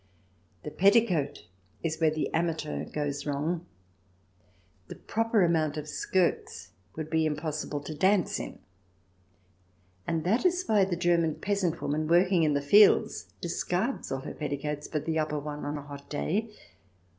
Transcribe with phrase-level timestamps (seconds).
[0.63, 1.45] The petticoat
[1.83, 3.67] is where the amateur goes wrong.
[4.87, 8.57] The proper amount of skirts would be impossible to dance in;
[10.07, 14.33] and that is why the German peasant woman working in the fields discards all her
[14.33, 16.49] petti coats but the upper one on a hot day.